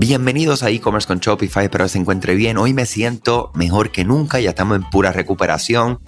Bienvenidos 0.00 0.62
a 0.62 0.70
e-commerce 0.70 1.08
con 1.08 1.18
Shopify, 1.18 1.64
espero 1.64 1.88
se 1.88 1.98
encuentre 1.98 2.36
bien. 2.36 2.56
Hoy 2.56 2.72
me 2.72 2.86
siento 2.86 3.50
mejor 3.56 3.90
que 3.90 4.04
nunca, 4.04 4.38
ya 4.38 4.50
estamos 4.50 4.76
en 4.76 4.88
pura 4.88 5.10
recuperación. 5.10 5.98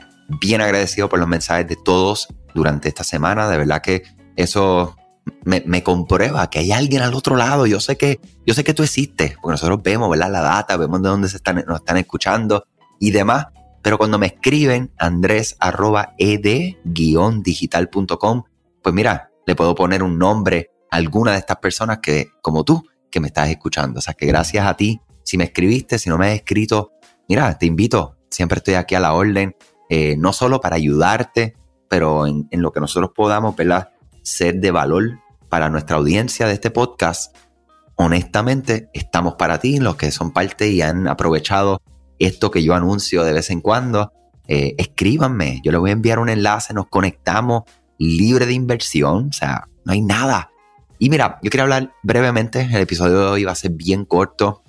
Bien 0.41 0.61
agradecido 0.61 1.09
por 1.09 1.19
los 1.19 1.27
mensajes 1.27 1.67
de 1.67 1.75
todos 1.75 2.29
durante 2.55 2.89
esta 2.89 3.03
semana. 3.03 3.49
De 3.49 3.59
verdad 3.59 3.83
que 3.83 4.05
eso 4.37 4.95
me, 5.43 5.83
comprueba 5.83 6.49
que 6.51 6.61
hay 6.61 6.71
alguien 6.71 7.03
al 7.03 7.15
otro 7.15 7.35
lado. 7.35 7.67
Yo 7.67 7.81
sé 7.81 7.97
que, 7.97 8.21
yo 8.47 8.55
sé 8.55 8.63
que 8.63 8.75
tú 8.75 8.85
existes, 8.85 9.35
porque 9.43 9.55
nosotros 9.55 9.83
vemos 9.83 10.09
¿verdad? 10.09 10.31
la 10.31 10.41
data, 10.41 10.77
vemos 10.77 11.03
de 11.03 11.09
dónde 11.09 11.29
se 11.29 11.39
están, 11.39 11.65
nos 11.67 11.81
están 11.81 11.97
escuchando 11.97 12.63
y 13.01 13.11
demás. 13.11 13.47
Pero 13.83 13.99
cuando 13.99 14.21
me 14.21 14.27
escriben 14.27 14.93
andrés 14.99 15.57
arroba 15.59 16.15
ed-digital.com, 16.17 18.45
pues 18.85 18.95
mira, 18.95 19.33
le 19.49 19.57
puedo 19.57 19.75
poner 19.75 20.05
un 20.05 20.17
nombre 20.17 20.71
a 20.93 20.99
alguna 20.99 21.33
de 21.33 21.39
estas 21.39 21.57
personas 21.57 21.99
que, 21.99 22.29
como 22.41 22.63
tú, 22.63 22.85
que 23.11 23.21
me 23.21 23.29
estás 23.29 23.49
escuchando. 23.49 23.99
O 23.99 24.03
sea, 24.03 24.15
que 24.15 24.27
gracias 24.27 24.67
a 24.67 24.77
ti, 24.77 25.01
si 25.23 25.37
me 25.37 25.45
escribiste, 25.45 25.99
si 25.99 26.09
no 26.09 26.19
me 26.19 26.29
has 26.29 26.35
escrito, 26.35 26.93
mira, 27.29 27.57
te 27.59 27.67
invito, 27.67 28.17
siempre 28.31 28.59
estoy 28.59 28.75
aquí 28.75 28.95
a 28.95 29.01
la 29.01 29.13
orden, 29.13 29.57
eh, 29.89 30.17
no 30.17 30.33
solo 30.33 30.61
para 30.61 30.77
ayudarte, 30.77 31.55
pero 31.89 32.27
en, 32.27 32.47
lo 32.53 32.73
que 32.73 32.81
nosotros 32.81 33.11
podamos, 33.15 33.57
¿verdad? 33.57 33.91
Ser 34.23 34.61
de 34.61 34.71
valor 34.71 35.19
para 35.49 35.69
nuestra 35.69 35.97
audiencia 35.97 36.47
de 36.47 36.55
este 36.55 36.71
podcast. 36.71 37.37
Honestamente, 37.97 38.89
estamos 38.95 39.35
para 39.35 39.59
ti, 39.59 39.79
los 39.79 39.97
que 39.97 40.11
son 40.13 40.33
parte 40.33 40.69
y 40.69 40.83
han 40.83 41.09
aprovechado 41.09 41.83
esto 42.19 42.51
que 42.51 42.63
yo 42.63 42.75
anuncio 42.75 43.25
de 43.25 43.33
vez 43.33 43.51
en 43.51 43.61
cuando. 43.61 44.13
Eh, 44.47 44.75
escríbanme, 44.79 45.61
yo 45.65 45.73
les 45.73 45.81
voy 45.81 45.91
a 45.91 45.95
enviar 45.95 46.19
un 46.19 46.29
enlace, 46.29 46.73
nos 46.73 46.87
conectamos 46.87 47.65
libre 47.99 48.47
de 48.47 48.53
inversión, 48.53 49.29
o 49.29 49.33
sea, 49.33 49.69
no 49.85 49.93
hay 49.93 50.01
nada 50.01 50.51
y 51.01 51.09
mira, 51.09 51.39
yo 51.43 51.49
quería 51.49 51.63
hablar 51.63 51.95
brevemente, 52.03 52.61
el 52.61 52.83
episodio 52.83 53.19
de 53.21 53.27
hoy 53.27 53.45
va 53.45 53.53
a 53.53 53.55
ser 53.55 53.71
bien 53.71 54.05
corto, 54.05 54.63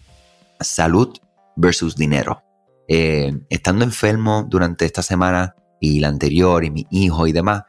salud 0.62 1.18
versus 1.58 1.98
dinero. 1.98 2.42
Eh, 2.88 3.38
estando 3.50 3.84
enfermo 3.84 4.48
durante 4.50 4.86
esta 4.86 5.04
semana 5.04 5.56
y 5.82 6.00
la 6.00 6.08
anterior 6.08 6.64
y 6.64 6.72
mi 6.72 6.88
hijo 6.90 7.28
y 7.28 7.34
demás, 7.34 7.64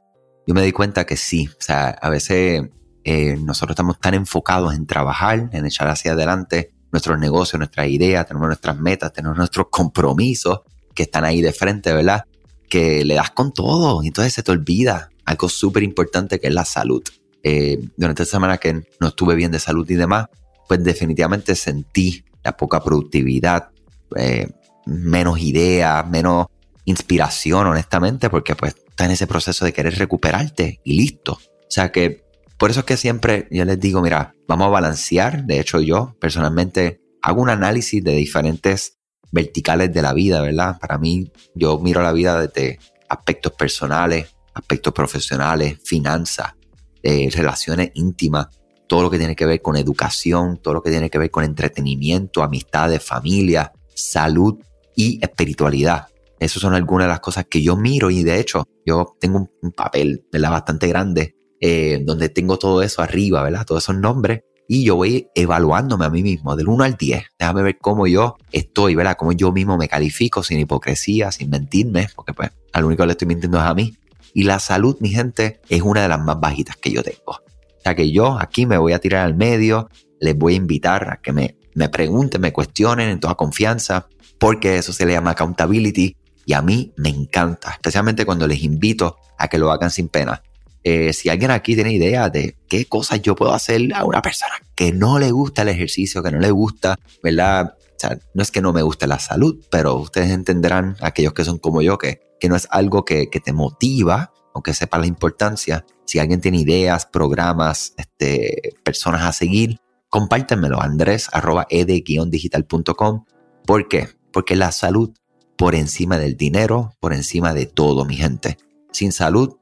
yo 0.46 0.54
me 0.54 0.62
di 0.62 0.70
cuenta 0.70 1.04
que 1.04 1.16
sí, 1.16 1.48
o 1.48 1.60
sea, 1.60 1.88
a 1.88 2.08
veces 2.08 2.70
eh, 3.02 3.36
nosotros 3.42 3.74
estamos 3.74 3.98
tan 3.98 4.14
enfocados 4.14 4.74
en 4.74 4.86
trabajar, 4.86 5.50
en 5.52 5.66
echar 5.66 5.88
hacia 5.88 6.12
adelante 6.12 6.72
nuestros 6.92 7.18
negocios, 7.18 7.58
nuestras 7.58 7.88
ideas, 7.88 8.26
tenemos 8.28 8.46
nuestras 8.46 8.78
metas, 8.78 9.12
tenemos 9.12 9.36
nuestros 9.36 9.66
compromisos 9.72 10.60
que 10.94 11.02
están 11.02 11.24
ahí 11.24 11.42
de 11.42 11.52
frente, 11.52 11.92
¿verdad? 11.92 12.26
Que 12.68 13.04
le 13.04 13.14
das 13.14 13.32
con 13.32 13.52
todo 13.52 14.04
y 14.04 14.06
entonces 14.06 14.32
se 14.32 14.44
te 14.44 14.52
olvida 14.52 15.10
algo 15.24 15.48
súper 15.48 15.82
importante 15.82 16.38
que 16.38 16.46
es 16.46 16.54
la 16.54 16.64
salud. 16.64 17.02
Eh, 17.42 17.78
durante 17.96 18.22
esta 18.22 18.36
semana 18.36 18.58
que 18.58 18.84
no 19.00 19.08
estuve 19.08 19.34
bien 19.34 19.50
de 19.50 19.58
salud 19.58 19.88
y 19.90 19.94
demás, 19.94 20.26
pues 20.68 20.82
definitivamente 20.82 21.54
sentí 21.54 22.24
la 22.44 22.56
poca 22.56 22.82
productividad, 22.82 23.70
eh, 24.16 24.48
menos 24.86 25.40
ideas, 25.40 26.08
menos 26.08 26.46
inspiración, 26.84 27.66
honestamente, 27.66 28.30
porque 28.30 28.54
pues 28.54 28.74
está 28.88 29.04
en 29.04 29.12
ese 29.12 29.26
proceso 29.26 29.64
de 29.64 29.72
querer 29.72 29.96
recuperarte 29.98 30.80
y 30.84 30.94
listo. 30.96 31.32
O 31.32 31.70
sea 31.74 31.90
que 31.92 32.22
por 32.58 32.70
eso 32.70 32.80
es 32.80 32.86
que 32.86 32.96
siempre 32.96 33.48
yo 33.50 33.64
les 33.64 33.80
digo, 33.80 34.00
mira, 34.00 34.34
vamos 34.46 34.68
a 34.68 34.70
balancear. 34.70 35.44
De 35.44 35.58
hecho, 35.58 35.80
yo 35.80 36.16
personalmente 36.20 37.00
hago 37.20 37.42
un 37.42 37.50
análisis 37.50 38.02
de 38.04 38.12
diferentes 38.12 38.98
verticales 39.32 39.92
de 39.92 40.02
la 40.02 40.12
vida, 40.12 40.40
¿verdad? 40.42 40.78
Para 40.78 40.98
mí, 40.98 41.32
yo 41.54 41.78
miro 41.80 42.02
la 42.02 42.12
vida 42.12 42.40
desde 42.40 42.78
aspectos 43.08 43.52
personales, 43.52 44.34
aspectos 44.54 44.92
profesionales, 44.92 45.78
finanzas, 45.84 46.54
eh, 47.02 47.28
relaciones 47.32 47.90
íntimas, 47.94 48.48
todo 48.86 49.02
lo 49.02 49.10
que 49.10 49.18
tiene 49.18 49.36
que 49.36 49.46
ver 49.46 49.62
con 49.62 49.76
educación, 49.76 50.58
todo 50.58 50.74
lo 50.74 50.82
que 50.82 50.90
tiene 50.90 51.10
que 51.10 51.18
ver 51.18 51.30
con 51.30 51.44
entretenimiento, 51.44 52.42
amistades, 52.42 53.02
familia, 53.02 53.72
salud 53.94 54.58
y 54.94 55.18
espiritualidad. 55.22 56.08
Esas 56.38 56.60
son 56.60 56.74
algunas 56.74 57.06
de 57.06 57.10
las 57.10 57.20
cosas 57.20 57.46
que 57.48 57.62
yo 57.62 57.76
miro 57.76 58.10
y 58.10 58.24
de 58.24 58.40
hecho 58.40 58.64
yo 58.84 59.16
tengo 59.20 59.48
un, 59.62 59.72
papel 59.72 60.26
¿verdad? 60.32 60.50
bastante 60.50 60.88
grande 60.88 61.36
eh, 61.60 62.02
donde 62.04 62.28
tengo 62.28 62.58
todo 62.58 62.82
eso 62.82 63.00
arriba, 63.00 63.42
¿verdad? 63.42 63.64
Todos 63.64 63.84
esos 63.84 63.96
nombres 63.96 64.42
y 64.68 64.84
yo 64.84 64.96
voy 64.96 65.28
evaluándome 65.34 66.04
a 66.04 66.10
mí 66.10 66.22
mismo 66.22 66.56
del 66.56 66.68
1 66.68 66.84
al 66.84 66.94
10. 66.96 67.24
Déjame 67.38 67.62
ver 67.62 67.78
cómo 67.78 68.06
yo 68.06 68.36
estoy, 68.52 68.94
¿verdad? 68.94 69.16
Cómo 69.18 69.32
yo 69.32 69.52
mismo 69.52 69.76
me 69.76 69.88
califico 69.88 70.42
sin 70.42 70.58
hipocresía, 70.58 71.30
sin 71.30 71.50
mentirme, 71.50 72.08
porque 72.14 72.32
pues 72.32 72.50
al 72.72 72.84
único 72.84 73.02
que 73.02 73.06
le 73.06 73.12
estoy 73.12 73.28
mintiendo 73.28 73.58
es 73.58 73.64
a 73.64 73.74
mí. 73.74 73.94
Y 74.34 74.44
la 74.44 74.58
salud, 74.58 74.96
mi 75.00 75.10
gente, 75.10 75.60
es 75.68 75.82
una 75.82 76.02
de 76.02 76.08
las 76.08 76.20
más 76.20 76.40
bajitas 76.40 76.76
que 76.76 76.90
yo 76.90 77.02
tengo. 77.02 77.32
O 77.32 77.82
sea 77.82 77.94
que 77.94 78.10
yo 78.10 78.38
aquí 78.38 78.66
me 78.66 78.78
voy 78.78 78.92
a 78.92 78.98
tirar 78.98 79.26
al 79.26 79.34
medio, 79.34 79.88
les 80.20 80.36
voy 80.36 80.54
a 80.54 80.56
invitar 80.56 81.10
a 81.10 81.16
que 81.20 81.32
me, 81.32 81.56
me 81.74 81.88
pregunten, 81.88 82.40
me 82.40 82.52
cuestionen 82.52 83.08
en 83.08 83.20
toda 83.20 83.34
confianza, 83.34 84.06
porque 84.38 84.78
eso 84.78 84.92
se 84.92 85.06
le 85.06 85.12
llama 85.12 85.32
accountability 85.32 86.16
y 86.44 86.52
a 86.52 86.62
mí 86.62 86.92
me 86.96 87.08
encanta, 87.08 87.70
especialmente 87.72 88.24
cuando 88.24 88.46
les 88.46 88.62
invito 88.62 89.16
a 89.38 89.48
que 89.48 89.58
lo 89.58 89.70
hagan 89.70 89.90
sin 89.90 90.08
pena. 90.08 90.42
Eh, 90.84 91.12
si 91.12 91.28
alguien 91.28 91.52
aquí 91.52 91.74
tiene 91.74 91.92
idea 91.92 92.28
de 92.28 92.56
qué 92.68 92.86
cosas 92.86 93.22
yo 93.22 93.36
puedo 93.36 93.52
hacer 93.52 93.80
a 93.94 94.04
una 94.04 94.20
persona 94.20 94.54
que 94.74 94.92
no 94.92 95.18
le 95.18 95.30
gusta 95.30 95.62
el 95.62 95.68
ejercicio, 95.68 96.22
que 96.22 96.32
no 96.32 96.40
le 96.40 96.50
gusta, 96.50 96.96
¿verdad? 97.22 97.76
O 97.78 97.98
sea, 97.98 98.18
no 98.34 98.42
es 98.42 98.50
que 98.50 98.60
no 98.60 98.72
me 98.72 98.82
guste 98.82 99.06
la 99.06 99.20
salud, 99.20 99.64
pero 99.70 99.94
ustedes 99.96 100.30
entenderán, 100.30 100.96
aquellos 101.00 101.34
que 101.34 101.44
son 101.44 101.58
como 101.58 101.82
yo, 101.82 101.98
que 101.98 102.20
que 102.42 102.48
no 102.48 102.56
es 102.56 102.66
algo 102.72 103.04
que, 103.04 103.28
te 103.28 103.52
motiva, 103.52 104.32
aunque 104.52 104.74
sepa 104.74 104.98
la 104.98 105.06
importancia. 105.06 105.86
Si 106.06 106.18
alguien 106.18 106.40
tiene 106.40 106.58
ideas, 106.58 107.06
programas, 107.06 107.94
este, 107.96 108.74
personas 108.82 109.22
a 109.22 109.32
seguir, 109.32 109.78
compártenmelo 110.08 110.82
andrés 110.82 111.28
arroba 111.32 111.68
ed-digital.com. 111.70 113.26
¿Por 113.64 113.86
qué? 113.86 114.08
Porque 114.32 114.56
la 114.56 114.72
salud 114.72 115.12
por 115.56 115.76
encima 115.76 116.18
del 116.18 116.36
dinero, 116.36 116.96
por 116.98 117.12
encima 117.12 117.54
de 117.54 117.66
todo, 117.66 118.04
mi 118.04 118.16
gente. 118.16 118.56
Sin 118.90 119.12
salud 119.12 119.58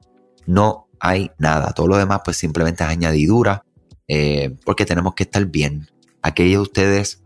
no 0.46 0.88
hay 1.00 1.32
nada. 1.36 1.72
Todo 1.72 1.86
lo 1.86 1.98
demás 1.98 2.22
pues 2.24 2.38
simplemente 2.38 2.82
es 2.82 2.88
añadidura 2.88 3.66
eh, 4.08 4.56
porque 4.64 4.86
tenemos 4.86 5.12
que 5.14 5.24
estar 5.24 5.44
bien. 5.44 5.86
Aquellos 6.22 6.60
de 6.60 6.62
ustedes 6.62 7.24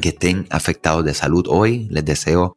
que 0.00 0.10
estén 0.10 0.46
afectados 0.50 1.04
de 1.04 1.12
salud 1.12 1.44
hoy, 1.48 1.88
les 1.90 2.04
deseo 2.04 2.55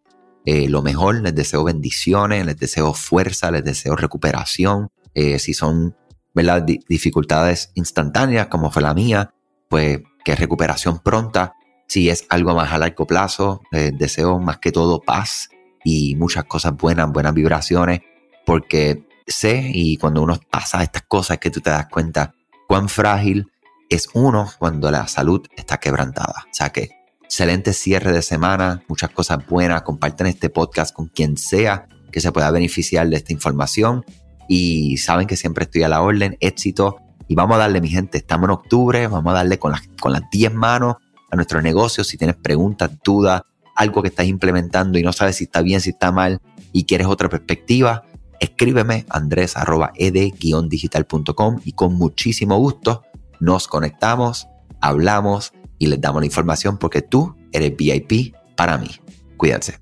eh, 0.51 0.67
lo 0.67 0.81
mejor, 0.81 1.21
les 1.21 1.35
deseo 1.35 1.63
bendiciones, 1.63 2.43
les 2.43 2.57
deseo 2.57 2.95
fuerza, 2.95 3.51
les 3.51 3.63
deseo 3.63 3.95
recuperación. 3.95 4.89
Eh, 5.13 5.37
si 5.37 5.53
son 5.53 5.95
¿verdad? 6.33 6.63
dificultades 6.63 7.71
instantáneas 7.75 8.47
como 8.47 8.71
fue 8.71 8.81
la 8.81 8.95
mía, 8.95 9.31
pues 9.69 9.99
que 10.25 10.35
recuperación 10.35 11.03
pronta. 11.03 11.53
Si 11.87 12.09
es 12.09 12.25
algo 12.29 12.55
más 12.55 12.71
a 12.71 12.79
largo 12.79 13.05
plazo, 13.05 13.61
les 13.69 13.95
deseo 13.95 14.39
más 14.39 14.57
que 14.57 14.71
todo 14.71 15.01
paz 15.01 15.49
y 15.83 16.15
muchas 16.15 16.45
cosas 16.45 16.75
buenas, 16.75 17.11
buenas 17.11 17.35
vibraciones, 17.35 17.99
porque 18.43 19.05
sé 19.27 19.69
y 19.71 19.97
cuando 19.97 20.23
uno 20.23 20.39
pasa 20.49 20.81
estas 20.81 21.03
cosas 21.03 21.35
es 21.35 21.41
que 21.41 21.51
tú 21.51 21.61
te 21.61 21.69
das 21.69 21.89
cuenta 21.89 22.33
cuán 22.67 22.89
frágil 22.89 23.51
es 23.87 24.09
uno 24.15 24.49
cuando 24.57 24.89
la 24.89 25.07
salud 25.07 25.45
está 25.55 25.77
quebrantada. 25.77 26.45
O 26.45 26.53
sea 26.53 26.71
que 26.71 26.89
excelente 27.29 27.73
cierre 27.73 28.11
de 28.11 28.23
semana, 28.23 28.81
muchas 28.87 29.11
cosas 29.11 29.45
buenas. 29.47 29.83
Compartan 29.83 30.25
este 30.25 30.49
podcast 30.49 30.91
con 30.91 31.05
quien 31.05 31.37
sea 31.37 31.87
que 32.11 32.21
se 32.21 32.31
pueda 32.31 32.49
beneficiar 32.49 33.07
de 33.07 33.17
esta 33.17 33.31
información. 33.31 34.03
Y 34.47 34.97
saben 34.97 35.27
que 35.27 35.37
siempre 35.37 35.65
estoy 35.65 35.83
a 35.83 35.89
la 35.89 36.01
orden, 36.01 36.37
éxito. 36.39 36.97
Y 37.27 37.35
vamos 37.35 37.57
a 37.57 37.59
darle, 37.59 37.81
mi 37.81 37.89
gente, 37.89 38.17
estamos 38.17 38.45
en 38.45 38.51
octubre, 38.53 39.05
vamos 39.05 39.29
a 39.31 39.35
darle 39.35 39.59
con 39.59 39.73
las, 39.73 39.81
con 40.01 40.11
las 40.11 40.23
10 40.31 40.55
manos 40.55 40.95
a 41.29 41.35
nuestro 41.35 41.61
negocio. 41.61 42.03
Si 42.03 42.17
tienes 42.17 42.35
preguntas, 42.35 42.89
dudas, 43.03 43.43
algo 43.75 44.01
que 44.01 44.07
estás 44.07 44.25
implementando 44.25 44.97
y 44.97 45.03
no 45.03 45.13
sabes 45.13 45.35
si 45.35 45.43
está 45.43 45.61
bien, 45.61 45.81
si 45.81 45.91
está 45.91 46.11
mal 46.11 46.41
y 46.73 46.85
quieres 46.85 47.05
otra 47.05 47.29
perspectiva, 47.29 48.05
escríbeme 48.39 49.05
andres.ed-digital.com 49.07 51.61
y 51.63 51.73
con 51.73 51.93
muchísimo 51.93 52.57
gusto 52.57 53.03
nos 53.39 53.67
conectamos, 53.67 54.47
hablamos 54.81 55.53
y 55.79 55.87
les 55.87 55.99
damos 55.99 56.21
la 56.21 56.27
información 56.27 56.77
porque 56.77 57.01
tú 57.01 57.35
eres 57.51 57.75
VIP 57.75 58.35
para 58.55 58.77
mí. 58.77 58.91
Cuídense. 59.37 59.79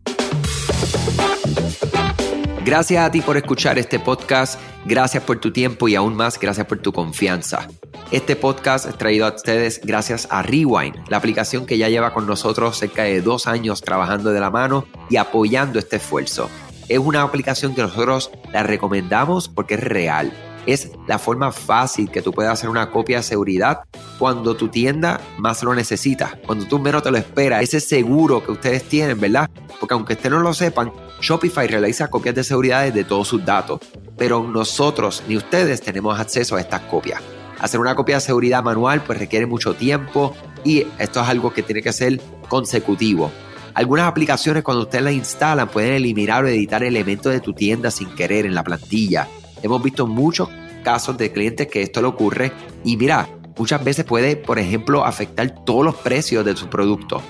Gracias 2.64 3.04
a 3.04 3.12
ti 3.12 3.22
por 3.22 3.38
escuchar 3.38 3.80
este 3.80 3.98
podcast, 3.98 4.60
gracias 4.86 5.24
por 5.24 5.40
tu 5.40 5.54
tiempo 5.54 5.88
y 5.88 5.96
aún 5.96 6.16
más 6.16 6.38
gracias 6.38 6.68
por 6.68 6.80
tu 6.80 6.92
confianza. 6.92 7.68
Este 8.12 8.36
podcast 8.36 8.88
es 8.88 8.98
traído 8.98 9.26
a 9.26 9.34
ustedes 9.34 9.80
gracias 9.84 10.28
a 10.30 10.42
Rewind, 10.42 10.96
la 11.08 11.18
aplicación 11.18 11.66
que 11.66 11.78
ya 11.78 11.88
lleva 11.88 12.14
con 12.14 12.28
nosotros 12.28 12.78
cerca 12.78 13.04
de 13.04 13.22
dos 13.22 13.48
años 13.48 13.82
trabajando 13.82 14.32
de 14.32 14.42
la 14.42 14.52
mano 14.52 14.86
y 15.10 15.16
apoyando 15.16 15.80
este 15.80 15.96
esfuerzo. 15.96 16.50
Es 16.90 17.00
una 17.00 17.22
aplicación 17.22 17.74
que 17.74 17.82
nosotros 17.82 18.32
la 18.52 18.64
recomendamos 18.64 19.48
porque 19.48 19.76
es 19.76 19.84
real 19.84 20.34
es 20.68 20.92
la 21.08 21.18
forma 21.18 21.52
fácil 21.52 22.12
que 22.12 22.22
tú 22.22 22.34
puedes 22.34 22.52
hacer 22.52 22.70
una 22.70 22.92
copia 22.92 23.18
de 23.18 23.24
seguridad 23.24 23.84
cuando 24.18 24.56
tu 24.56 24.70
tienda 24.70 25.20
más 25.38 25.64
lo 25.64 25.74
necesita, 25.74 26.40
cuando 26.46 26.66
tú 26.66 26.80
menos 26.80 27.04
te 27.04 27.12
lo 27.12 27.18
esperas, 27.18 27.64
ese 27.64 27.80
seguro 27.80 28.44
que 28.44 28.52
ustedes 28.52 28.84
tienen, 28.84 29.20
¿verdad? 29.20 29.50
Porque 29.80 29.94
aunque 29.94 30.14
ustedes 30.14 30.32
no 30.32 30.40
lo 30.40 30.54
sepan, 30.54 30.92
Shopify 31.22 31.68
realiza 31.68 32.10
copias 32.10 32.36
de 32.36 32.44
seguridad 32.44 32.92
de 32.92 33.04
todos 33.04 33.28
sus 33.28 33.44
datos, 33.46 33.80
pero 34.18 34.44
nosotros 34.44 35.24
ni 35.28 35.38
ustedes 35.38 35.82
tenemos 35.82 36.20
acceso 36.20 36.56
a 36.56 36.62
estas 36.62 36.82
copias. 36.82 37.22
Hacer 37.60 37.80
una 37.80 37.96
copia 37.96 38.16
de 38.16 38.22
seguridad 38.22 38.64
manual 38.64 39.02
pues 39.04 39.18
requiere 39.20 39.46
mucho 39.46 39.74
tiempo 39.74 40.36
y 40.64 40.86
esto 41.00 41.22
es 41.22 41.28
algo 41.28 41.54
que 41.54 41.64
tiene 41.64 41.82
que 41.82 41.94
ser 41.94 42.20
consecutivo. 42.48 43.32
Algunas 43.74 44.08
aplicaciones 44.08 44.64
cuando 44.64 44.84
ustedes 44.84 45.04
las 45.04 45.14
instalan 45.14 45.68
pueden 45.68 45.94
eliminar 45.94 46.44
o 46.44 46.48
editar 46.48 46.84
elementos 46.84 47.32
de 47.32 47.40
tu 47.40 47.54
tienda 47.54 47.92
sin 47.92 48.10
querer 48.16 48.46
en 48.46 48.56
la 48.56 48.64
plantilla. 48.64 49.28
Hemos 49.62 49.82
visto 49.84 50.08
muchos 50.08 50.50
casos 50.84 51.18
de 51.18 51.32
clientes 51.32 51.68
que 51.68 51.82
esto 51.82 52.02
le 52.02 52.08
ocurre 52.08 52.52
y 52.84 52.98
mira, 52.98 53.28
muchas 53.58 53.84
veces 53.84 54.06
puede, 54.06 54.36
por 54.36 54.60
ejemplo, 54.60 55.06
afectar 55.06 55.64
todos 55.66 55.84
los 55.84 55.96
precios 55.96 56.46
de 56.46 56.56
su 56.56 56.68
producto. 56.68 57.22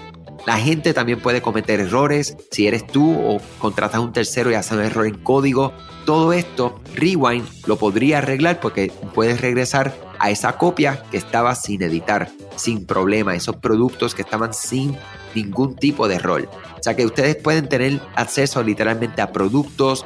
La 0.46 0.58
gente 0.58 0.94
también 0.94 1.20
puede 1.20 1.42
cometer 1.42 1.82
errores 1.82 2.38
si 2.52 2.68
eres 2.68 2.88
tú 2.88 3.14
o 3.20 3.42
contratas 3.60 3.98
a 3.98 4.00
un 4.00 4.14
tercero 4.14 4.50
y 4.50 4.54
haces 4.54 4.72
un 4.72 4.80
error 4.80 5.06
en 5.06 5.18
código. 5.18 5.74
Todo 6.06 6.32
esto, 6.32 6.80
Rewind 6.96 7.46
lo 7.66 7.76
podría 7.78 8.20
arreglar 8.20 8.62
porque 8.62 8.92
puedes 9.14 9.42
regresar 9.42 9.94
a 10.20 10.30
esa 10.30 10.58
copia 10.58 11.04
que 11.12 11.18
estaba 11.18 11.54
sin 11.54 11.82
editar, 11.84 12.30
sin 12.56 12.86
problema, 12.86 13.36
esos 13.36 13.58
productos 13.58 14.16
que 14.16 14.22
estaban 14.22 14.54
sin 14.54 14.96
ningún 15.36 15.76
tipo 15.76 16.08
de 16.08 16.16
error. 16.16 16.50
O 16.80 16.84
sea 16.84 16.96
que 16.96 17.06
ustedes 17.06 17.36
pueden 17.36 17.68
tener 17.68 18.00
acceso 18.16 18.64
literalmente 18.64 19.22
a 19.22 19.34
productos, 19.34 20.06